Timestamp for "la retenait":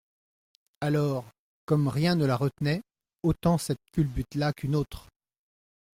2.25-2.81